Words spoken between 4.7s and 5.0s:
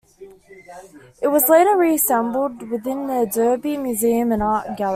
Gallery.